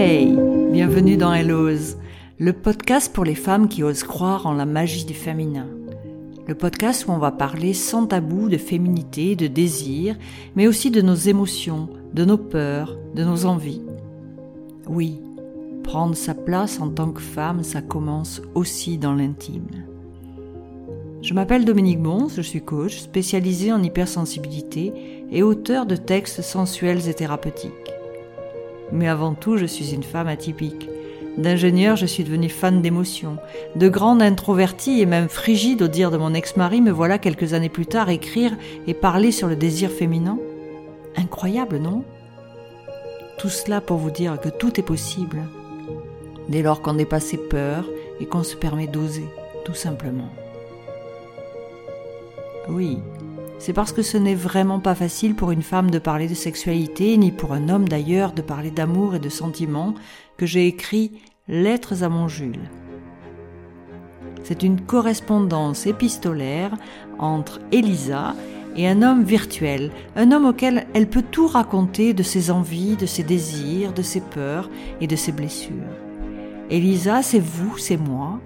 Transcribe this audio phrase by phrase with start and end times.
[0.00, 0.32] Hey,
[0.70, 1.96] bienvenue dans Hello's,
[2.38, 5.66] le podcast pour les femmes qui osent croire en la magie du féminin.
[6.46, 10.14] Le podcast où on va parler sans tabou de féminité, de désir,
[10.54, 13.82] mais aussi de nos émotions, de nos peurs, de nos envies.
[14.86, 15.20] Oui,
[15.82, 19.66] prendre sa place en tant que femme, ça commence aussi dans l'intime.
[21.22, 24.92] Je m'appelle Dominique Bons, je suis coach spécialisé en hypersensibilité
[25.32, 27.97] et auteur de textes sensuels et thérapeutiques.
[28.92, 30.88] Mais avant tout, je suis une femme atypique.
[31.36, 33.36] D'ingénieur, je suis devenue fan d'émotions.
[33.76, 37.68] De grande introvertie et même frigide au dire de mon ex-mari, me voilà quelques années
[37.68, 38.56] plus tard écrire
[38.88, 40.38] et parler sur le désir féminin.
[41.16, 42.02] Incroyable, non?
[43.38, 45.38] Tout cela pour vous dire que tout est possible,
[46.48, 47.88] dès lors qu'on dépasse ses peurs
[48.20, 49.26] et qu'on se permet d'oser,
[49.64, 50.30] tout simplement.
[52.68, 52.98] Oui,
[53.58, 57.16] c'est parce que ce n'est vraiment pas facile pour une femme de parler de sexualité,
[57.16, 59.94] ni pour un homme d'ailleurs de parler d'amour et de sentiments,
[60.36, 62.70] que j'ai écrit Lettres à mon Jules.
[64.44, 66.70] C'est une correspondance épistolaire
[67.18, 68.34] entre Elisa
[68.76, 73.06] et un homme virtuel, un homme auquel elle peut tout raconter de ses envies, de
[73.06, 75.74] ses désirs, de ses peurs et de ses blessures.
[76.70, 78.38] Elisa, c'est vous, c'est moi,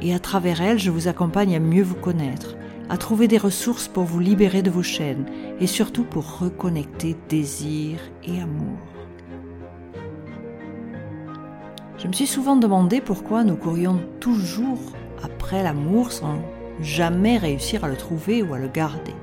[0.00, 2.56] et à travers elle, je vous accompagne à mieux vous connaître,
[2.88, 5.26] à trouver des ressources pour vous libérer de vos chaînes
[5.60, 8.78] et surtout pour reconnecter désir et amour.
[11.98, 14.80] Je me suis souvent demandé pourquoi nous courions toujours
[15.22, 16.38] après l'amour sans
[16.80, 19.14] jamais réussir à le trouver ou à le garder.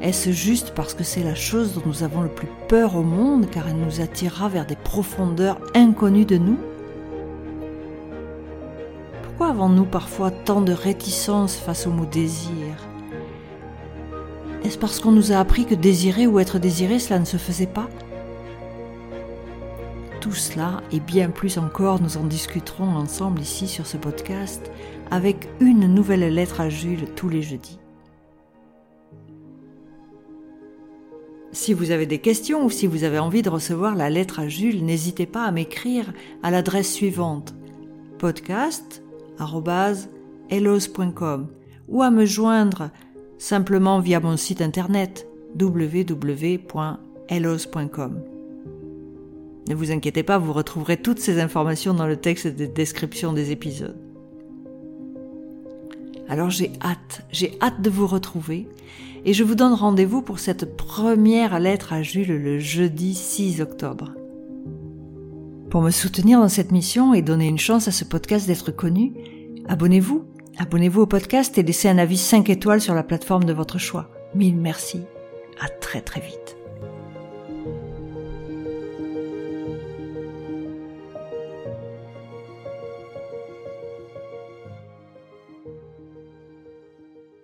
[0.00, 3.48] Est-ce juste parce que c'est la chose dont nous avons le plus peur au monde
[3.50, 6.58] car elle nous attirera vers des profondeurs inconnues de nous?
[9.42, 12.76] Pourquoi avons-nous parfois tant de réticence face au mot désir?
[14.62, 17.66] Est-ce parce qu'on nous a appris que désirer ou être désiré, cela ne se faisait
[17.66, 17.88] pas?
[20.20, 24.70] Tout cela et bien plus encore, nous en discuterons ensemble ici sur ce podcast
[25.10, 27.80] avec une nouvelle lettre à Jules tous les jeudis.
[31.50, 34.46] Si vous avez des questions ou si vous avez envie de recevoir la lettre à
[34.46, 36.12] Jules, n'hésitez pas à m'écrire
[36.44, 37.54] à l'adresse suivante
[38.22, 39.01] podcast
[40.50, 41.46] hellos.com
[41.88, 42.90] ou à me joindre
[43.38, 45.26] simplement via mon site internet
[45.58, 48.22] www.hellos.com.
[49.68, 53.52] Ne vous inquiétez pas, vous retrouverez toutes ces informations dans le texte de description des
[53.52, 53.96] épisodes.
[56.28, 58.68] Alors j'ai hâte, j'ai hâte de vous retrouver
[59.24, 64.12] et je vous donne rendez-vous pour cette première lettre à Jules le jeudi 6 octobre.
[65.72, 69.14] Pour me soutenir dans cette mission et donner une chance à ce podcast d'être connu,
[69.68, 70.26] abonnez-vous.
[70.58, 74.10] Abonnez-vous au podcast et laissez un avis 5 étoiles sur la plateforme de votre choix.
[74.34, 75.00] Mille merci.
[75.62, 76.58] À très très vite.